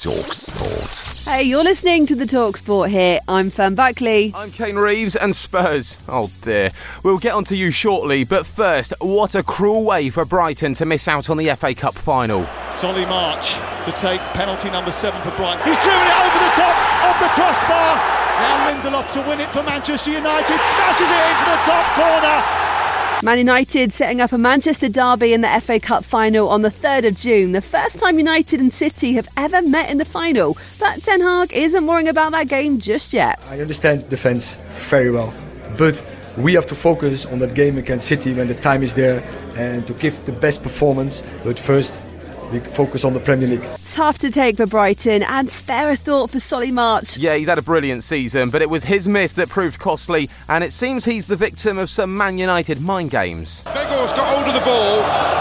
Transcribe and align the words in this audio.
Talk 0.00 0.32
Sport. 0.32 1.28
Hey, 1.28 1.42
you're 1.42 1.62
listening 1.62 2.06
to 2.06 2.14
the 2.14 2.24
Talk 2.24 2.56
Sport 2.56 2.88
Hit. 2.88 3.20
I'm 3.28 3.50
Fern 3.50 3.74
Buckley. 3.74 4.32
I'm 4.34 4.50
Kane 4.50 4.76
Reeves 4.76 5.14
and 5.14 5.36
Spurs. 5.36 5.98
Oh 6.08 6.30
dear. 6.40 6.70
We'll 7.02 7.18
get 7.18 7.34
on 7.34 7.44
to 7.52 7.54
you 7.54 7.70
shortly, 7.70 8.24
but 8.24 8.46
first, 8.46 8.94
what 9.00 9.34
a 9.34 9.42
cruel 9.42 9.84
way 9.84 10.08
for 10.08 10.24
Brighton 10.24 10.72
to 10.80 10.86
miss 10.86 11.06
out 11.06 11.28
on 11.28 11.36
the 11.36 11.50
FA 11.54 11.74
Cup 11.74 11.92
final. 11.92 12.46
Solly 12.70 13.04
March 13.04 13.52
to 13.84 13.92
take 13.92 14.22
penalty 14.32 14.70
number 14.70 14.90
seven 14.90 15.20
for 15.20 15.36
Brighton. 15.36 15.68
He's 15.68 15.76
driven 15.84 16.00
it 16.00 16.16
over 16.16 16.38
the 16.48 16.54
top 16.56 16.76
of 17.04 17.20
the 17.20 17.28
crossbar. 17.36 17.96
Now 18.40 18.72
Lindelof 18.72 19.12
to 19.12 19.28
win 19.28 19.40
it 19.40 19.50
for 19.50 19.62
Manchester 19.64 20.12
United. 20.12 20.46
Smashes 20.48 21.10
it 21.12 21.24
into 21.28 21.44
the 21.44 21.60
top 21.68 21.84
corner. 21.92 22.69
Man 23.22 23.36
United 23.36 23.92
setting 23.92 24.22
up 24.22 24.32
a 24.32 24.38
Manchester 24.38 24.88
derby 24.88 25.34
in 25.34 25.42
the 25.42 25.60
FA 25.60 25.78
Cup 25.78 26.04
final 26.04 26.48
on 26.48 26.62
the 26.62 26.70
3rd 26.70 27.08
of 27.08 27.16
June. 27.16 27.52
The 27.52 27.60
first 27.60 27.98
time 27.98 28.16
United 28.16 28.60
and 28.60 28.72
City 28.72 29.12
have 29.12 29.28
ever 29.36 29.60
met 29.60 29.90
in 29.90 29.98
the 29.98 30.06
final. 30.06 30.56
But 30.78 31.02
Ten 31.02 31.20
Hag 31.20 31.52
isn't 31.52 31.86
worrying 31.86 32.08
about 32.08 32.32
that 32.32 32.48
game 32.48 32.78
just 32.78 33.12
yet. 33.12 33.44
I 33.50 33.60
understand 33.60 34.08
defence 34.08 34.54
very 34.88 35.10
well, 35.10 35.34
but 35.76 36.02
we 36.38 36.54
have 36.54 36.66
to 36.68 36.74
focus 36.74 37.26
on 37.26 37.38
that 37.40 37.54
game 37.54 37.76
against 37.76 38.06
City 38.06 38.32
when 38.32 38.48
the 38.48 38.54
time 38.54 38.82
is 38.82 38.94
there 38.94 39.22
and 39.54 39.86
to 39.86 39.92
give 39.92 40.24
the 40.24 40.32
best 40.32 40.62
performance. 40.62 41.22
But 41.44 41.58
first, 41.58 42.00
we 42.52 42.60
focus 42.60 43.04
on 43.04 43.12
the 43.12 43.20
Premier 43.20 43.48
League. 43.48 43.66
Tough 43.84 44.18
to 44.18 44.30
take 44.30 44.56
for 44.56 44.66
Brighton 44.66 45.22
and 45.22 45.50
spare 45.50 45.90
a 45.90 45.96
thought 45.96 46.30
for 46.30 46.40
Solly 46.40 46.70
March. 46.70 47.16
Yeah, 47.16 47.36
he's 47.36 47.48
had 47.48 47.58
a 47.58 47.62
brilliant 47.62 48.02
season, 48.02 48.50
but 48.50 48.62
it 48.62 48.70
was 48.70 48.84
his 48.84 49.08
miss 49.08 49.32
that 49.34 49.48
proved 49.48 49.78
costly, 49.78 50.28
and 50.48 50.64
it 50.64 50.72
seems 50.72 51.04
he's 51.04 51.26
the 51.26 51.36
victim 51.36 51.78
of 51.78 51.90
some 51.90 52.16
Man 52.16 52.38
United 52.38 52.80
mind 52.80 53.10
games. 53.10 53.62
Weghorst 53.66 54.16
got 54.16 54.34
hold 54.34 54.48
of 54.48 54.54
the 54.54 54.66
ball, 54.66 55.00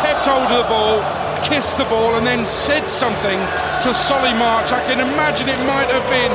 kept 0.00 0.26
hold 0.26 0.50
of 0.50 0.62
the 0.62 0.68
ball, 0.68 1.44
kissed 1.44 1.78
the 1.78 1.84
ball, 1.84 2.14
and 2.16 2.26
then 2.26 2.46
said 2.46 2.86
something 2.86 3.38
to 3.82 3.94
Solly 3.94 4.34
March. 4.38 4.72
I 4.72 4.80
can 4.86 5.00
imagine 5.00 5.48
it 5.48 5.58
might 5.66 5.88
have 5.88 6.08
been. 6.10 6.32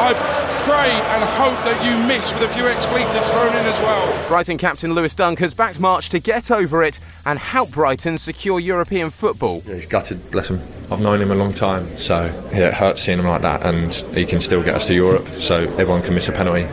I 0.00 0.47
pray 0.68 0.90
and 0.90 1.24
hope 1.24 1.56
that 1.64 1.82
you 1.82 2.06
miss 2.06 2.34
with 2.34 2.42
a 2.42 2.48
few 2.50 2.66
expletives 2.66 3.26
thrown 3.30 3.48
in 3.48 3.64
as 3.64 3.80
well. 3.80 4.28
Brighton 4.28 4.58
captain 4.58 4.92
Lewis 4.92 5.14
Dunk 5.14 5.38
has 5.38 5.54
backed 5.54 5.80
March 5.80 6.10
to 6.10 6.18
get 6.18 6.50
over 6.50 6.82
it 6.82 6.98
and 7.24 7.38
help 7.38 7.70
Brighton 7.70 8.18
secure 8.18 8.60
European 8.60 9.08
football. 9.08 9.62
Yeah, 9.64 9.76
he's 9.76 9.86
gutted, 9.86 10.30
bless 10.30 10.50
him. 10.50 10.60
I've 10.92 11.00
known 11.00 11.22
him 11.22 11.30
a 11.30 11.34
long 11.34 11.54
time, 11.54 11.86
so 11.96 12.24
yeah, 12.52 12.68
it 12.68 12.74
hurts 12.74 13.00
seeing 13.00 13.18
him 13.18 13.26
like 13.26 13.40
that, 13.42 13.64
and 13.64 13.94
he 14.14 14.26
can 14.26 14.42
still 14.42 14.62
get 14.62 14.74
us 14.74 14.86
to 14.88 14.94
Europe, 14.94 15.26
so 15.28 15.60
everyone 15.78 16.02
can 16.02 16.14
miss 16.14 16.28
a 16.28 16.32
penalty. 16.32 16.64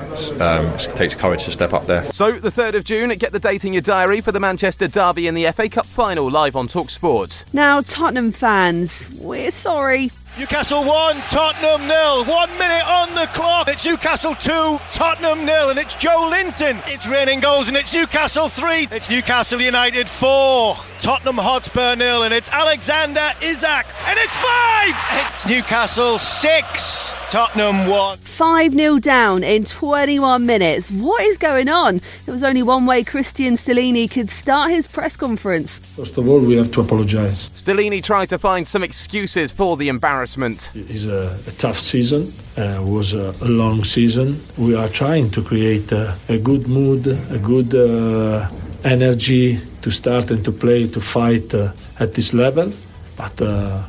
Um, 0.41 0.66
it 0.66 0.95
takes 0.97 1.16
courage 1.16 1.45
to 1.45 1.51
step 1.51 1.71
up 1.71 1.85
there. 1.85 2.03
So, 2.11 2.33
the 2.33 2.51
3rd 2.51 2.75
of 2.75 2.83
June, 2.83 3.09
get 3.17 3.31
the 3.31 3.39
date 3.39 3.63
in 3.63 3.71
your 3.71 3.81
diary 3.81 4.19
for 4.19 4.33
the 4.33 4.41
Manchester 4.41 4.89
Derby 4.89 5.27
in 5.27 5.35
the 5.35 5.49
FA 5.53 5.69
Cup 5.69 5.85
final 5.85 6.29
live 6.29 6.57
on 6.57 6.67
Talk 6.67 6.89
Sport. 6.89 7.45
Now, 7.53 7.79
Tottenham 7.79 8.33
fans, 8.33 9.09
we're 9.19 9.51
sorry. 9.51 10.11
Newcastle 10.38 10.83
1, 10.83 11.16
Tottenham 11.30 11.88
nil. 11.88 12.25
One 12.25 12.50
minute 12.58 12.86
on 12.89 13.16
the 13.16 13.25
clock. 13.28 13.69
It's 13.69 13.86
Newcastle 13.86 14.36
2, 14.36 14.78
Tottenham 14.91 15.45
nil. 15.45 15.69
And 15.69 15.80
it's 15.80 15.95
Joelinton. 15.95 16.81
It's 16.88 17.07
raining 17.07 17.40
goals 17.40 17.69
and 17.69 17.78
it's 17.78 17.94
Newcastle 17.94 18.50
3. 18.50 18.90
It's 18.91 19.09
Newcastle 19.09 19.62
United 19.62 20.09
4. 20.09 20.75
Tottenham 21.01 21.38
Hotspur 21.38 21.95
nil. 21.95 22.23
And 22.23 22.33
it's 22.33 22.50
Alexander 22.50 23.31
Isak. 23.41 23.85
And 24.07 24.19
it's 24.19 24.35
5. 24.35 25.25
It's 25.28 25.45
Newcastle 25.47 26.17
6, 26.17 27.16
Tottenham 27.29 27.88
1. 27.88 28.17
5 28.17 28.72
0 28.72 29.00
down 29.00 29.44
in 29.44 29.66
21 29.66 30.45
minutes. 30.45 30.91
What 30.91 31.23
is 31.23 31.38
going 31.38 31.69
on? 31.69 32.01
There 32.25 32.34
was 32.34 32.44
only 32.44 32.63
one 32.63 32.85
way 32.85 33.03
Cristian 33.03 33.53
Stellini 33.53 34.09
could 34.09 34.29
start 34.29 34.72
his 34.72 34.88
press 34.88 35.17
conference. 35.17 35.79
First 35.79 36.17
of 36.17 36.28
all, 36.28 36.39
we 36.39 36.55
have 36.55 36.72
to 36.73 36.81
apologise. 36.81 37.50
Stellini 37.50 38.03
tried 38.03 38.29
to 38.29 38.38
find 38.38 38.67
some 38.67 38.84
excuses 38.84 39.51
for 39.51 39.78
the 39.78 39.89
embarrassment. 39.89 40.72
It's 40.75 41.05
a, 41.05 41.38
a 41.47 41.51
tough 41.53 41.78
season. 41.78 42.31
Uh, 42.57 42.81
was 42.81 43.13
a, 43.13 43.34
a, 43.41 43.50
long 43.50 43.84
season. 43.84 44.39
We 44.57 44.75
are 44.75 44.88
trying 44.88 45.29
to 45.31 45.41
create 45.41 45.91
a, 45.91 46.16
a 46.29 46.38
good 46.38 46.69
mood, 46.69 47.05
a 47.07 47.38
good 47.38 47.75
uh, 47.75 48.50
energy 48.85 49.59
to 49.85 49.91
start 49.91 50.31
and 50.31 50.44
to 50.44 50.51
play, 50.51 50.88
to 50.88 51.00
fight 51.00 51.53
uh, 51.53 51.72
at 52.00 52.12
this 52.16 52.34
level. 52.34 52.73
But 53.16 53.40
uh, 53.40 53.84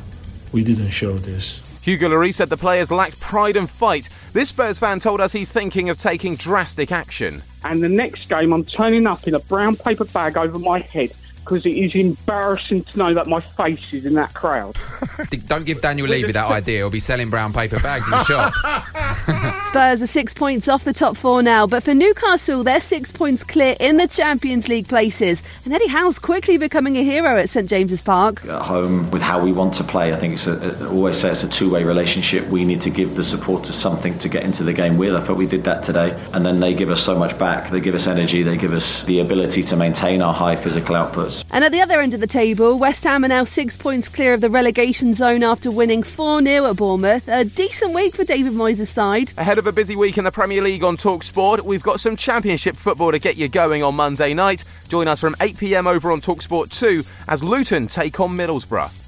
we 0.53 0.63
didn't 0.63 0.91
show 0.91 1.17
this. 1.17 1.59
Hugo 1.81 2.09
Lloris 2.09 2.35
said 2.35 2.49
the 2.49 2.57
players 2.57 2.91
lacked 2.91 3.19
pride 3.19 3.55
and 3.55 3.67
fight. 3.67 4.07
This 4.31 4.49
Spurs 4.49 4.77
fan 4.77 4.99
told 4.99 5.19
us 5.19 5.31
he's 5.31 5.51
thinking 5.51 5.89
of 5.89 5.97
taking 5.97 6.35
drastic 6.35 6.91
action. 6.91 7.41
And 7.63 7.81
the 7.81 7.89
next 7.89 8.29
game, 8.29 8.53
I'm 8.53 8.63
turning 8.63 9.07
up 9.07 9.27
in 9.27 9.33
a 9.33 9.39
brown 9.39 9.75
paper 9.75 10.05
bag 10.05 10.37
over 10.37 10.59
my 10.59 10.77
head 10.77 11.11
because 11.39 11.65
it 11.65 11.75
is 11.75 11.95
embarrassing 11.95 12.83
to 12.83 12.97
know 12.99 13.13
that 13.15 13.25
my 13.25 13.39
face 13.39 13.91
is 13.91 14.05
in 14.05 14.13
that 14.13 14.35
crowd. 14.35 14.77
Don't 15.47 15.65
give 15.65 15.81
Daniel 15.81 16.07
Levy 16.07 16.31
that 16.31 16.45
idea. 16.49 16.77
He'll 16.77 16.89
be 16.89 16.99
selling 16.99 17.29
brown 17.29 17.53
paper 17.53 17.79
bags 17.79 18.05
in 18.05 18.11
the 18.11 18.23
shop. 18.23 18.53
Spurs 19.67 20.01
are 20.01 20.07
six 20.07 20.33
points 20.33 20.67
off 20.67 20.85
the 20.85 20.93
top 20.93 21.17
four 21.17 21.41
now, 21.43 21.67
but 21.67 21.83
for 21.83 21.93
Newcastle, 21.93 22.63
they're 22.63 22.79
six 22.79 23.11
points 23.11 23.43
clear 23.43 23.75
in 23.79 23.97
the 23.97 24.07
Champions 24.07 24.67
League 24.67 24.87
places. 24.87 25.43
And 25.65 25.73
Eddie 25.73 25.87
Howe's 25.87 26.19
quickly 26.19 26.57
becoming 26.57 26.97
a 26.97 27.03
hero 27.03 27.37
at 27.37 27.49
St 27.49 27.67
James's 27.67 28.01
Park. 28.01 28.45
At 28.45 28.61
home, 28.61 29.09
with 29.11 29.21
how 29.21 29.43
we 29.43 29.51
want 29.51 29.73
to 29.75 29.83
play, 29.83 30.13
I 30.13 30.17
think 30.17 30.35
it's 30.35 30.47
a, 30.47 30.77
I 30.81 30.87
always 30.87 31.17
say 31.17 31.31
it's 31.31 31.43
a 31.43 31.49
two-way 31.49 31.83
relationship. 31.83 32.47
We 32.47 32.63
need 32.63 32.81
to 32.81 32.89
give 32.89 33.15
the 33.15 33.23
supporters 33.23 33.75
something 33.75 34.17
to 34.19 34.29
get 34.29 34.43
into 34.43 34.63
the 34.63 34.73
game 34.73 34.97
with. 34.97 35.15
I 35.15 35.21
thought 35.21 35.37
we 35.37 35.47
did 35.47 35.63
that 35.65 35.83
today, 35.83 36.17
and 36.33 36.45
then 36.45 36.59
they 36.59 36.73
give 36.73 36.89
us 36.89 37.01
so 37.01 37.17
much 37.17 37.37
back. 37.37 37.69
They 37.71 37.81
give 37.81 37.95
us 37.95 38.07
energy. 38.07 38.43
They 38.43 38.57
give 38.57 38.73
us 38.73 39.03
the 39.03 39.19
ability 39.19 39.63
to 39.63 39.75
maintain 39.75 40.21
our 40.21 40.33
high 40.33 40.55
physical 40.55 40.95
outputs. 40.95 41.43
And 41.51 41.63
at 41.63 41.71
the 41.71 41.81
other 41.81 41.99
end 41.99 42.13
of 42.13 42.19
the 42.19 42.27
table, 42.27 42.77
West 42.77 43.03
Ham 43.03 43.25
are 43.25 43.27
now 43.27 43.43
six 43.43 43.75
points 43.75 44.07
clear 44.07 44.33
of 44.33 44.41
the 44.41 44.49
relegation 44.49 45.06
zone 45.13 45.43
after 45.43 45.71
winning 45.71 46.03
4 46.03 46.41
0 46.41 46.65
at 46.65 46.77
Bournemouth. 46.77 47.27
A 47.27 47.43
decent 47.43 47.93
week 47.93 48.15
for 48.15 48.23
David 48.23 48.53
Moyes' 48.53 48.87
side. 48.87 49.31
Ahead 49.37 49.57
of 49.57 49.67
a 49.67 49.71
busy 49.71 49.95
week 49.95 50.17
in 50.17 50.23
the 50.23 50.31
Premier 50.31 50.61
League 50.61 50.83
on 50.83 50.97
Talk 50.97 51.23
Sport, 51.23 51.65
we've 51.65 51.83
got 51.83 51.99
some 51.99 52.15
Championship 52.15 52.75
football 52.75 53.11
to 53.11 53.19
get 53.19 53.37
you 53.37 53.47
going 53.47 53.83
on 53.83 53.95
Monday 53.95 54.33
night. 54.33 54.63
Join 54.87 55.07
us 55.07 55.19
from 55.19 55.35
8 55.41 55.57
pm 55.57 55.87
over 55.87 56.11
on 56.11 56.21
Talk 56.21 56.41
Sport 56.41 56.69
2 56.69 57.03
as 57.27 57.43
Luton 57.43 57.87
take 57.87 58.19
on 58.19 58.37
Middlesbrough. 58.37 59.03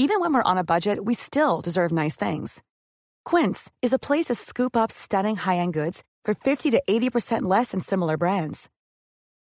Even 0.00 0.20
when 0.20 0.32
we're 0.32 0.42
on 0.42 0.58
a 0.58 0.64
budget, 0.64 1.04
we 1.04 1.14
still 1.14 1.60
deserve 1.60 1.90
nice 1.90 2.14
things. 2.14 2.62
Quince 3.24 3.70
is 3.82 3.92
a 3.92 3.98
place 3.98 4.26
to 4.26 4.34
scoop 4.34 4.76
up 4.76 4.92
stunning 4.92 5.36
high 5.36 5.56
end 5.56 5.74
goods 5.74 6.04
for 6.24 6.34
50 6.34 6.70
to 6.70 6.82
80% 6.88 7.42
less 7.42 7.72
than 7.72 7.80
similar 7.80 8.16
brands. 8.16 8.70